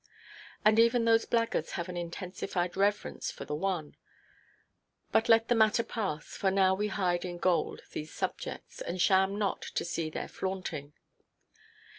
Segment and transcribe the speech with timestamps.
[0.65, 6.35] And even those blackguards have an intensified reverence for the one;—but let the matter pass;
[6.35, 10.93] for now we hide in gold these subjects, and sham not to see their flaunting.